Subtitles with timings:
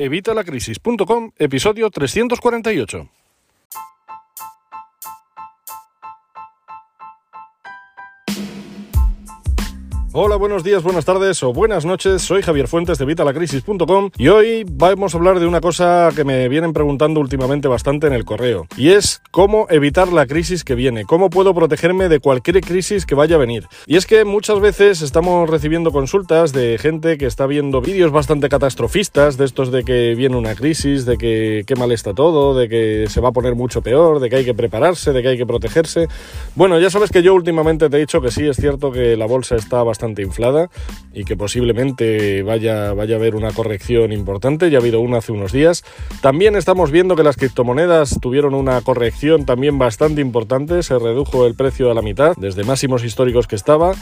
[0.00, 3.19] Evitalacrisis.com, episodio 348.
[10.12, 12.22] Hola, buenos días, buenas tardes o buenas noches.
[12.22, 16.48] Soy Javier Fuentes de Vitalacrisis.com y hoy vamos a hablar de una cosa que me
[16.48, 21.04] vienen preguntando últimamente bastante en el correo y es cómo evitar la crisis que viene,
[21.04, 23.68] cómo puedo protegerme de cualquier crisis que vaya a venir.
[23.86, 28.48] Y es que muchas veces estamos recibiendo consultas de gente que está viendo vídeos bastante
[28.48, 32.68] catastrofistas, de estos de que viene una crisis, de que qué mal está todo, de
[32.68, 35.38] que se va a poner mucho peor, de que hay que prepararse, de que hay
[35.38, 36.08] que protegerse.
[36.56, 39.26] Bueno, ya sabes que yo últimamente te he dicho que sí, es cierto que la
[39.26, 40.70] bolsa está bastante inflada
[41.12, 44.70] y que posiblemente vaya, vaya a haber una corrección importante.
[44.70, 45.84] Ya ha habido una hace unos días.
[46.20, 50.82] También estamos viendo que las criptomonedas tuvieron una corrección también bastante importante.
[50.82, 53.94] Se redujo el precio a la mitad desde máximos históricos que estaba.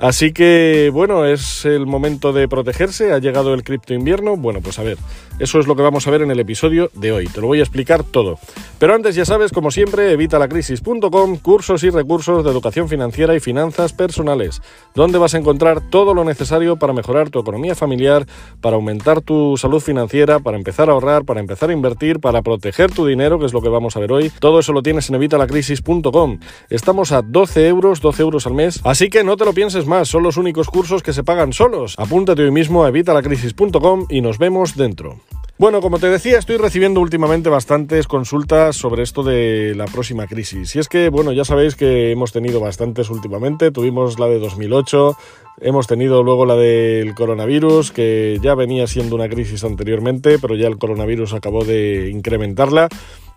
[0.00, 4.34] Así que bueno, es el momento de protegerse, ha llegado el cripto invierno.
[4.34, 4.96] Bueno, pues a ver,
[5.38, 7.60] eso es lo que vamos a ver en el episodio de hoy, te lo voy
[7.60, 8.38] a explicar todo.
[8.78, 13.92] Pero antes ya sabes, como siempre, evitalacrisis.com, cursos y recursos de educación financiera y finanzas
[13.92, 14.62] personales,
[14.94, 18.26] donde vas a encontrar todo lo necesario para mejorar tu economía familiar,
[18.62, 22.90] para aumentar tu salud financiera, para empezar a ahorrar, para empezar a invertir, para proteger
[22.90, 24.32] tu dinero, que es lo que vamos a ver hoy.
[24.40, 26.40] Todo eso lo tienes en evitalacrisis.com.
[26.70, 30.22] Estamos a 12 euros, 12 euros al mes, así que no te lo pienses son
[30.22, 31.94] los únicos cursos que se pagan solos.
[31.98, 35.20] Apúntate hoy mismo a evitalacrisis.com y nos vemos dentro.
[35.58, 40.74] Bueno, como te decía, estoy recibiendo últimamente bastantes consultas sobre esto de la próxima crisis.
[40.74, 43.70] Y es que, bueno, ya sabéis que hemos tenido bastantes últimamente.
[43.70, 45.16] Tuvimos la de 2008,
[45.60, 50.66] hemos tenido luego la del coronavirus, que ya venía siendo una crisis anteriormente, pero ya
[50.66, 52.88] el coronavirus acabó de incrementarla.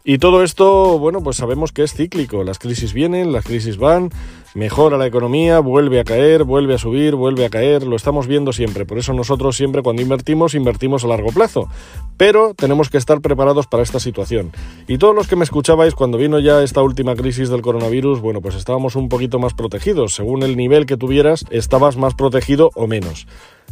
[0.06, 2.44] Y todo esto, bueno, pues sabemos que es cíclico.
[2.44, 4.10] Las crisis vienen, las crisis van,
[4.54, 7.84] mejora la economía, vuelve a caer, vuelve a subir, vuelve a caer.
[7.84, 8.86] Lo estamos viendo siempre.
[8.86, 11.70] Por eso nosotros siempre cuando invertimos, invertimos a largo plazo.
[12.18, 14.52] Pero tenemos que estar preparados para esta situación.
[14.90, 18.42] Y todos los que me escuchabais cuando vino ya esta última crisis del coronavirus, bueno,
[18.42, 20.16] pues estábamos un poquito más protegidos.
[20.16, 23.26] Según el nivel que tuvieras, estabas más protegido o menos.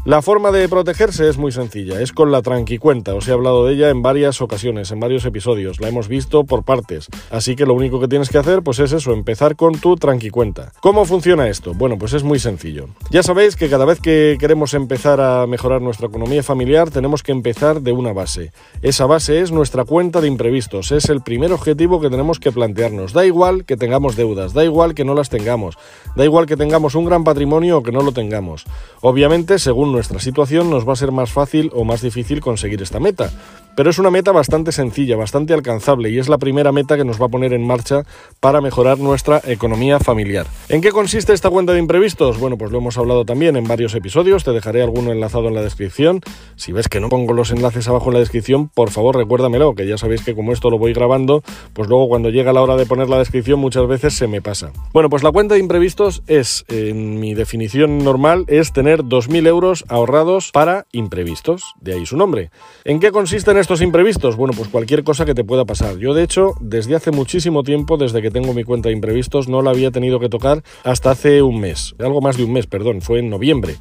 [0.04, 3.14] La forma de protegerse es muy sencilla, es con la tranquicuenta.
[3.14, 6.64] Os he hablado de ella en varias ocasiones, en varios episodios, la hemos visto por
[6.64, 7.06] partes.
[7.30, 10.72] Así que lo único que tienes que hacer pues es eso, empezar con tu tranquicuenta.
[10.82, 11.76] ¿Cómo funciona esto?
[11.76, 12.88] Bueno, pues es muy sencillo.
[13.12, 17.32] Ya sabéis que cada vez que queremos empezar a mejorar nuestra economía familiar tenemos que
[17.32, 18.54] empezar de una base.
[18.82, 23.14] Esa base es nuestra cuenta de imprevistos, es el primer objetivo que tenemos que plantearnos.
[23.14, 25.78] Da igual que tengamos deudas, da igual que no las tengamos,
[26.16, 28.66] da igual que tengamos un gran patrimonio o que no lo tengamos.
[29.02, 33.00] Obviamente, según nuestra situación nos va a ser más fácil o más difícil conseguir esta
[33.00, 33.30] meta.
[33.76, 37.22] Pero es una meta bastante sencilla, bastante alcanzable y es la primera meta que nos
[37.22, 38.04] va a poner en marcha
[38.40, 40.46] para mejorar nuestra economía familiar.
[40.70, 42.40] ¿En qué consiste esta cuenta de imprevistos?
[42.40, 45.62] Bueno, pues lo hemos hablado también en varios episodios, te dejaré alguno enlazado en la
[45.62, 46.22] descripción.
[46.56, 49.88] Si ves que no pongo los enlaces abajo en la descripción, por favor recuérdamelo, que
[49.88, 51.44] ya sabéis que como esto lo voy grabando,
[51.74, 54.72] pues luego cuando llega la hora de poner la descripción muchas veces se me pasa.
[54.94, 59.86] Bueno, pues la cuenta de imprevistos es, en mi definición normal, es tener 2.000 euros
[59.88, 62.52] ahorrados para imprevistos, de ahí su nombre.
[62.84, 64.36] ¿En qué consisten estos imprevistos?
[64.36, 65.98] Bueno, pues cualquier cosa que te pueda pasar.
[65.98, 69.62] Yo, de hecho, desde hace muchísimo tiempo, desde que tengo mi cuenta de imprevistos, no
[69.62, 73.02] la había tenido que tocar hasta hace un mes, algo más de un mes, perdón,
[73.02, 73.76] fue en noviembre.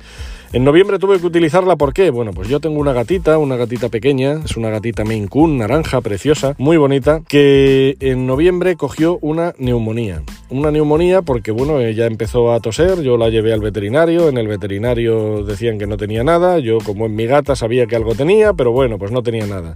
[0.53, 2.11] En noviembre tuve que utilizarla, ¿por qué?
[2.11, 6.01] Bueno, pues yo tengo una gatita, una gatita pequeña, es una gatita Maine Coon, naranja,
[6.01, 10.23] preciosa, muy bonita, que en noviembre cogió una neumonía.
[10.49, 14.49] Una neumonía porque, bueno, ella empezó a toser, yo la llevé al veterinario, en el
[14.49, 18.53] veterinario decían que no tenía nada, yo como en mi gata sabía que algo tenía,
[18.53, 19.70] pero bueno, pues no tenía nada.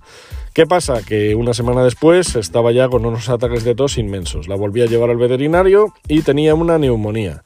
[0.52, 1.02] ¿Qué pasa?
[1.02, 4.48] Que una semana después estaba ya con unos ataques de tos inmensos.
[4.48, 7.42] La volví a llevar al veterinario y tenía una neumonía.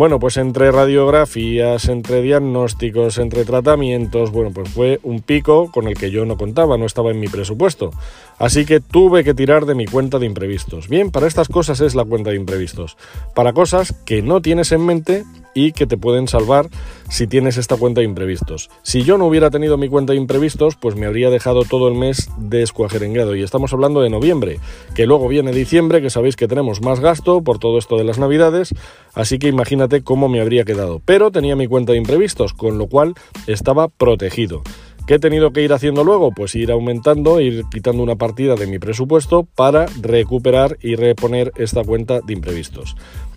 [0.00, 5.94] Bueno, pues entre radiografías, entre diagnósticos, entre tratamientos, bueno, pues fue un pico con el
[5.94, 7.90] que yo no contaba, no estaba en mi presupuesto.
[8.38, 10.88] Así que tuve que tirar de mi cuenta de imprevistos.
[10.88, 12.96] Bien, para estas cosas es la cuenta de imprevistos.
[13.34, 15.24] Para cosas que no tienes en mente
[15.54, 16.68] y que te pueden salvar
[17.08, 18.70] si tienes esta cuenta de imprevistos.
[18.82, 21.94] Si yo no hubiera tenido mi cuenta de imprevistos, pues me habría dejado todo el
[21.94, 23.34] mes descuajerengado.
[23.34, 24.60] Y estamos hablando de noviembre,
[24.94, 28.18] que luego viene diciembre, que sabéis que tenemos más gasto por todo esto de las
[28.18, 28.74] navidades,
[29.14, 31.02] así que imagínate cómo me habría quedado.
[31.04, 33.14] Pero tenía mi cuenta de imprevistos, con lo cual
[33.46, 34.62] estaba protegido.
[35.06, 36.30] ¿Qué he tenido que ir haciendo luego?
[36.30, 41.82] Pues ir aumentando, ir quitando una partida de mi presupuesto para recuperar y reponer esta
[41.82, 42.94] cuenta de imprevistos.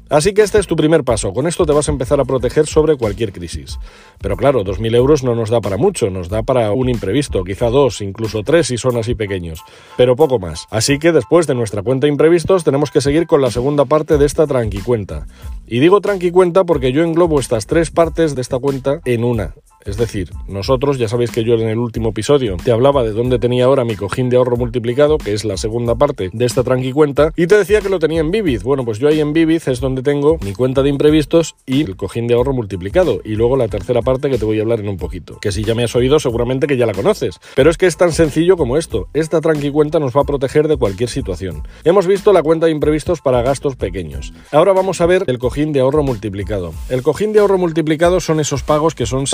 [0.09, 1.33] Así que este es tu primer paso.
[1.33, 3.79] Con esto te vas a empezar a proteger sobre cualquier crisis.
[4.19, 7.69] Pero claro, 2.000 euros no nos da para mucho, nos da para un imprevisto, quizá
[7.69, 9.61] dos, incluso tres si son así pequeños.
[9.97, 10.67] Pero poco más.
[10.69, 14.25] Así que después de nuestra cuenta imprevistos tenemos que seguir con la segunda parte de
[14.25, 15.25] esta tranqui cuenta.
[15.67, 19.53] Y digo tranqui cuenta porque yo englobo estas tres partes de esta cuenta en una.
[19.85, 23.39] Es decir, nosotros, ya sabéis que yo en el último episodio te hablaba de dónde
[23.39, 26.91] tenía ahora mi cojín de ahorro multiplicado, que es la segunda parte de esta tranqui
[26.91, 28.63] cuenta, y te decía que lo tenía en Vivid.
[28.63, 31.95] Bueno, pues yo ahí en Vivid es donde tengo mi cuenta de imprevistos y el
[31.95, 33.19] cojín de ahorro multiplicado.
[33.23, 35.39] Y luego la tercera parte que te voy a hablar en un poquito.
[35.39, 37.39] Que si ya me has oído, seguramente que ya la conoces.
[37.55, 39.07] Pero es que es tan sencillo como esto.
[39.13, 41.63] Esta tranqui cuenta nos va a proteger de cualquier situación.
[41.83, 44.33] Hemos visto la cuenta de imprevistos para gastos pequeños.
[44.51, 46.73] Ahora vamos a ver el cojín de ahorro multiplicado.
[46.89, 49.27] El cojín de ahorro multiplicado son esos pagos que son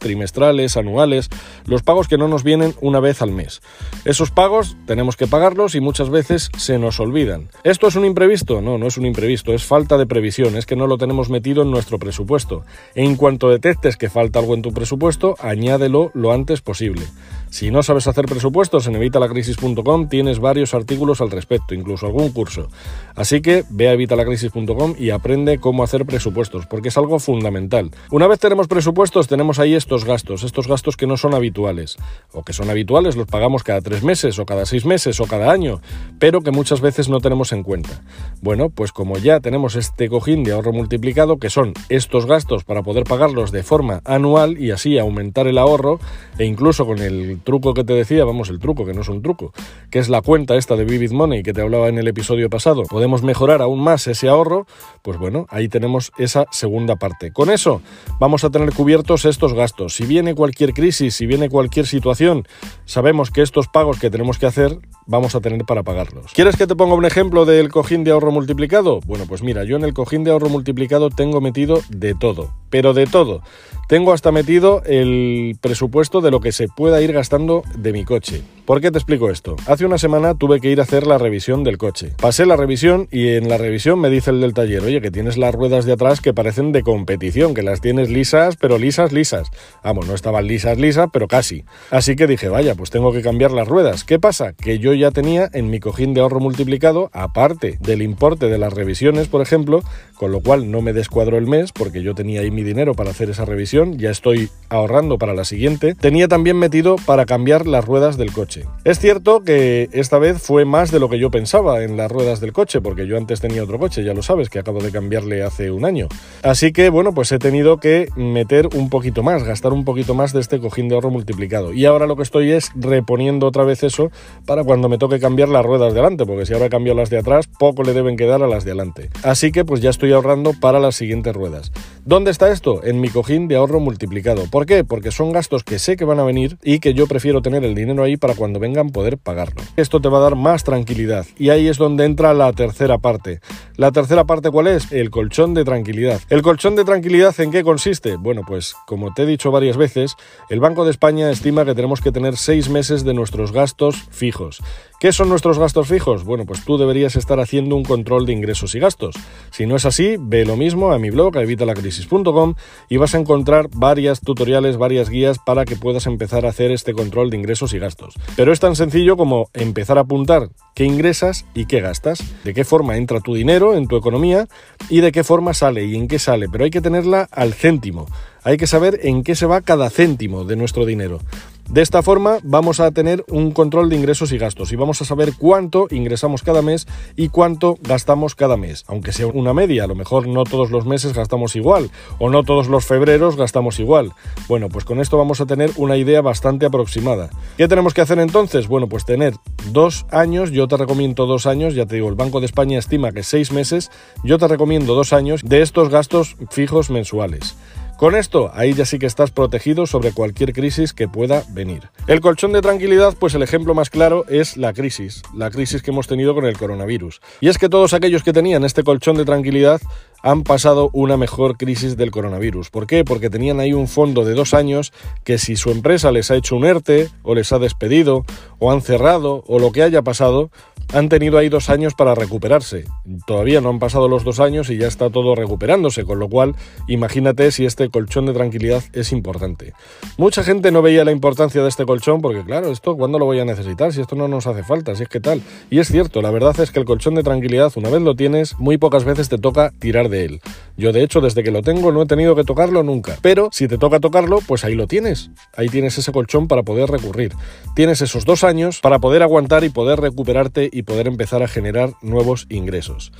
[0.00, 1.28] trimestrales, anuales,
[1.66, 3.60] los pagos que no nos vienen una vez al mes.
[4.04, 7.48] Esos pagos tenemos que pagarlos y muchas veces se nos olvidan.
[7.64, 8.60] ¿Esto es un imprevisto?
[8.60, 11.62] No, no es un imprevisto, es falta de previsión, es que no lo tenemos metido
[11.62, 12.64] en nuestro presupuesto.
[12.94, 17.02] En cuanto detectes que falta algo en tu presupuesto, añádelo lo antes posible.
[17.50, 22.68] Si no sabes hacer presupuestos, en evitalacrisis.com tienes varios artículos al respecto, incluso algún curso.
[23.14, 27.90] Así que ve a evitalacrisis.com y aprende cómo hacer presupuestos, porque es algo fundamental.
[28.10, 31.96] Una vez tenemos presupuestos, tenemos ahí estos gastos, estos gastos que no son habituales,
[32.32, 35.50] o que son habituales, los pagamos cada tres meses, o cada seis meses, o cada
[35.50, 35.80] año,
[36.18, 38.02] pero que muchas veces no tenemos en cuenta.
[38.42, 42.82] Bueno, pues como ya tenemos este cojín de ahorro multiplicado, que son estos gastos para
[42.82, 46.00] poder pagarlos de forma anual y así aumentar el ahorro,
[46.38, 49.22] e incluso con el truco que te decía, vamos, el truco, que no es un
[49.22, 49.52] truco,
[49.90, 52.82] que es la cuenta esta de Vivid Money que te hablaba en el episodio pasado,
[52.84, 54.66] podemos mejorar aún más ese ahorro,
[55.02, 57.32] pues bueno, ahí tenemos esa segunda parte.
[57.32, 57.80] Con eso
[58.18, 59.94] vamos a tener cubiertos estos gastos.
[59.94, 62.46] Si viene cualquier crisis, si viene cualquier situación,
[62.84, 66.32] sabemos que estos pagos que tenemos que hacer vamos a tener para pagarlos.
[66.32, 69.00] ¿Quieres que te ponga un ejemplo del cojín de ahorro multiplicado?
[69.06, 72.94] Bueno, pues mira, yo en el cojín de ahorro multiplicado tengo metido de todo, pero
[72.94, 73.42] de todo.
[73.88, 78.42] Tengo hasta metido el presupuesto de lo que se pueda ir gastando de mi coche.
[78.64, 79.54] ¿Por qué te explico esto?
[79.68, 82.10] Hace una semana tuve que ir a hacer la revisión del coche.
[82.20, 85.38] Pasé la revisión y en la revisión me dice el del taller, oye, que tienes
[85.38, 89.46] las ruedas de atrás que parecen de competición, que las tienes lisas, pero lisas, lisas.
[89.84, 91.64] Vamos, no estaban lisas, lisas, pero casi.
[91.92, 94.02] Así que dije, vaya, pues tengo que cambiar las ruedas.
[94.02, 94.52] ¿Qué pasa?
[94.52, 98.72] Que yo ya tenía en mi cojín de ahorro multiplicado, aparte del importe de las
[98.72, 99.84] revisiones, por ejemplo,
[100.16, 103.10] con lo cual no me descuadro el mes, porque yo tenía ahí mi dinero para
[103.10, 107.84] hacer esa revisión, ya estoy ahorrando para la siguiente, tenía también metido para cambiar las
[107.84, 108.64] ruedas del coche.
[108.84, 112.40] Es cierto que esta vez fue más de lo que yo pensaba en las ruedas
[112.40, 115.42] del coche, porque yo antes tenía otro coche, ya lo sabes, que acabo de cambiarle
[115.42, 116.08] hace un año.
[116.42, 120.32] Así que bueno, pues he tenido que meter un poquito más, gastar un poquito más
[120.32, 121.74] de este cojín de ahorro multiplicado.
[121.74, 124.10] Y ahora lo que estoy es reponiendo otra vez eso
[124.46, 127.18] para cuando me toque cambiar las ruedas de adelante, porque si ahora cambio las de
[127.18, 129.10] atrás, poco le deben quedar a las de adelante.
[129.22, 131.72] Así que pues ya estoy ahorrando para las siguientes ruedas.
[132.04, 132.82] ¿Dónde está esto?
[132.84, 134.44] En mi cojín de ahorro multiplicado.
[134.50, 134.84] ¿Por qué?
[134.84, 137.74] Porque son gastos que sé que van a venir y que yo prefiero tener el
[137.74, 139.62] dinero ahí para cuando vengan poder pagarlo.
[139.76, 143.40] Esto te va a dar más tranquilidad y ahí es donde entra la tercera parte.
[143.76, 144.92] La tercera parte ¿cuál es?
[144.92, 146.20] El colchón de tranquilidad.
[146.30, 148.16] ¿El colchón de tranquilidad en qué consiste?
[148.16, 150.14] Bueno, pues como te he dicho varias veces,
[150.48, 154.62] el Banco de España estima que tenemos que tener seis meses de nuestros gastos fijos.
[154.98, 156.24] ¿Qué son nuestros gastos fijos?
[156.24, 159.14] Bueno, pues tú deberías estar haciendo un control de ingresos y gastos.
[159.50, 162.54] Si no es así, ve lo mismo a mi blog, a evitalacrisis.com
[162.88, 166.94] y vas a encontrar varias tutoriales, varias guías para que puedas empezar a hacer este
[166.94, 168.14] control de ingresos y gastos.
[168.36, 172.64] Pero es tan sencillo como empezar a apuntar qué ingresas y qué gastas, de qué
[172.64, 174.48] forma entra tu dinero en tu economía
[174.88, 178.06] y de qué forma sale y en qué sale, pero hay que tenerla al céntimo.
[178.44, 181.18] Hay que saber en qué se va cada céntimo de nuestro dinero.
[181.68, 185.04] De esta forma vamos a tener un control de ingresos y gastos y vamos a
[185.04, 189.86] saber cuánto ingresamos cada mes y cuánto gastamos cada mes, aunque sea una media, a
[189.88, 194.12] lo mejor no todos los meses gastamos igual o no todos los febreros gastamos igual.
[194.48, 197.30] Bueno, pues con esto vamos a tener una idea bastante aproximada.
[197.56, 198.68] ¿Qué tenemos que hacer entonces?
[198.68, 199.34] Bueno, pues tener
[199.72, 203.10] dos años, yo te recomiendo dos años, ya te digo, el Banco de España estima
[203.10, 203.90] que seis meses,
[204.22, 207.56] yo te recomiendo dos años de estos gastos fijos mensuales.
[207.96, 211.88] Con esto, ahí ya sí que estás protegido sobre cualquier crisis que pueda venir.
[212.06, 215.92] El colchón de tranquilidad, pues el ejemplo más claro es la crisis, la crisis que
[215.92, 217.22] hemos tenido con el coronavirus.
[217.40, 219.80] Y es que todos aquellos que tenían este colchón de tranquilidad
[220.22, 222.68] han pasado una mejor crisis del coronavirus.
[222.68, 223.02] ¿Por qué?
[223.02, 224.92] Porque tenían ahí un fondo de dos años
[225.24, 228.26] que si su empresa les ha hecho un ERTE o les ha despedido
[228.58, 230.50] o han cerrado o lo que haya pasado,
[230.92, 232.84] han tenido ahí dos años para recuperarse.
[233.26, 236.54] Todavía no han pasado los dos años y ya está todo recuperándose, con lo cual
[236.88, 239.72] imagínate si este colchón de tranquilidad es importante.
[240.18, 243.40] Mucha gente no veía la importancia de este colchón porque claro, esto ¿cuándo lo voy
[243.40, 243.92] a necesitar?
[243.92, 245.42] Si esto no nos hace falta, si es que tal.
[245.70, 248.58] Y es cierto, la verdad es que el colchón de tranquilidad, una vez lo tienes,
[248.58, 250.40] muy pocas veces te toca tirar de él.
[250.76, 253.16] Yo de hecho desde que lo tengo no he tenido que tocarlo nunca.
[253.22, 255.30] Pero si te toca tocarlo, pues ahí lo tienes.
[255.56, 257.32] Ahí tienes ese colchón para poder recurrir.
[257.74, 261.94] Tienes esos dos años para poder aguantar y poder recuperarte y poder empezar a generar
[262.02, 263.10] nuevos ingresos.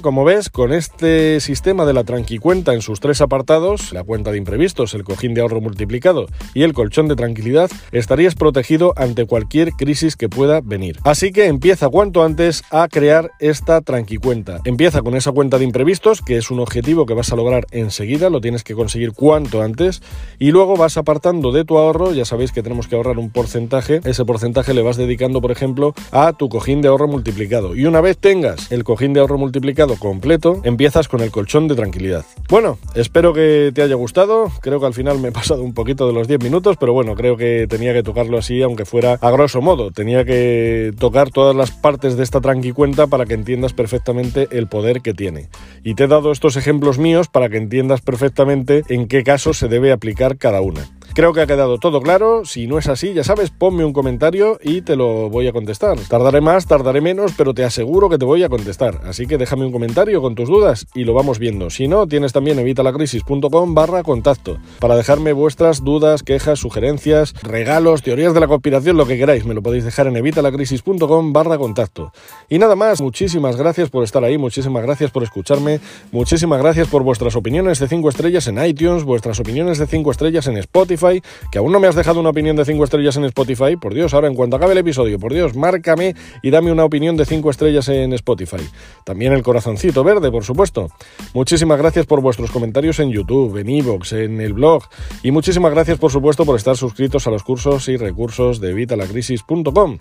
[0.00, 4.38] Como ves, con este sistema de la tranquicuenta en sus tres apartados, la cuenta de
[4.38, 9.72] imprevistos, el cojín de ahorro multiplicado y el colchón de tranquilidad, estarías protegido ante cualquier
[9.72, 10.98] crisis que pueda venir.
[11.04, 14.60] Así que empieza cuanto antes a crear esta tranquicuenta.
[14.64, 18.30] Empieza con esa cuenta de imprevistos, que es un objetivo que vas a lograr enseguida,
[18.30, 20.02] lo tienes que conseguir cuanto antes,
[20.38, 24.00] y luego vas apartando de tu ahorro, ya sabéis que tenemos que ahorrar un porcentaje,
[24.04, 27.74] ese porcentaje le vas dedicando, por ejemplo, a tu cojín de ahorro multiplicado.
[27.74, 31.74] Y una vez tengas el cojín de ahorro multiplicado completo, empiezas con el colchón de
[31.74, 32.24] tranquilidad.
[32.48, 36.06] Bueno, espero que te haya gustado, creo que al final me he pasado un poquito
[36.06, 39.30] de los 10 minutos, pero bueno, creo que tenía que tocarlo así, aunque fuera a
[39.30, 44.48] grosso modo, tenía que tocar todas las partes de esta tranquicuenta para que entiendas perfectamente
[44.50, 45.48] el poder que tiene.
[45.82, 49.68] Y te he dado estos ejemplos míos para que entiendas perfectamente en qué caso se
[49.68, 50.88] debe aplicar cada una.
[51.14, 52.44] Creo que ha quedado todo claro.
[52.44, 55.96] Si no es así, ya sabes, ponme un comentario y te lo voy a contestar.
[56.08, 59.00] Tardaré más, tardaré menos, pero te aseguro que te voy a contestar.
[59.04, 61.70] Así que déjame un comentario con tus dudas y lo vamos viendo.
[61.70, 68.34] Si no, tienes también evitalacrisis.com barra contacto para dejarme vuestras dudas, quejas, sugerencias, regalos, teorías
[68.34, 69.44] de la conspiración, lo que queráis.
[69.44, 72.10] Me lo podéis dejar en evitalacrisis.com barra contacto.
[72.48, 75.78] Y nada más, muchísimas gracias por estar ahí, muchísimas gracias por escucharme,
[76.10, 80.48] muchísimas gracias por vuestras opiniones de 5 estrellas en iTunes, vuestras opiniones de 5 estrellas
[80.48, 81.03] en Spotify
[81.50, 84.14] que aún no me has dejado una opinión de 5 estrellas en Spotify, por Dios,
[84.14, 87.50] ahora en cuanto acabe el episodio, por Dios, márcame y dame una opinión de 5
[87.50, 88.68] estrellas en Spotify.
[89.04, 90.88] También el corazoncito verde, por supuesto.
[91.34, 94.84] Muchísimas gracias por vuestros comentarios en YouTube, en Evox, en el blog.
[95.22, 99.98] Y muchísimas gracias, por supuesto, por estar suscritos a los cursos y recursos de vitalacrisis.com.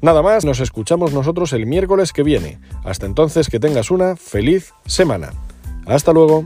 [0.00, 2.58] Nada más, nos escuchamos nosotros el miércoles que viene.
[2.84, 5.32] Hasta entonces, que tengas una feliz semana.
[5.86, 6.44] Hasta luego.